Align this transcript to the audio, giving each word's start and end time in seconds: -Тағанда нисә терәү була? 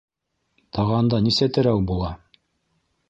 -Тағанда 0.77 1.19
нисә 1.27 1.49
терәү 1.59 1.85
була? 1.93 2.13